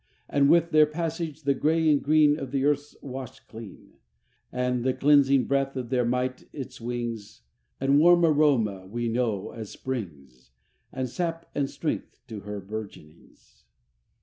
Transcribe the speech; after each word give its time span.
And 0.27 0.49
with 0.49 0.71
their 0.71 0.87
passage 0.87 1.43
the 1.43 1.53
gray 1.53 1.87
and 1.87 2.01
green 2.01 2.39
Of 2.39 2.49
the 2.49 2.65
earth's 2.65 2.95
washed 3.03 3.47
clean; 3.47 3.97
And 4.51 4.83
the 4.83 4.95
cleansing 4.95 5.45
breath 5.45 5.75
of 5.75 5.89
their 5.89 6.05
might 6.05 6.49
is 6.51 6.81
wings 6.81 7.43
And 7.79 7.99
warm 7.99 8.25
aroma 8.25 8.87
we 8.87 9.07
know 9.07 9.51
as 9.51 9.69
Spring's, 9.69 10.49
And 10.91 11.07
sap 11.07 11.51
and 11.53 11.69
strength 11.69 12.19
to 12.29 12.39
her 12.39 12.59
bourgeonings. 12.59 13.65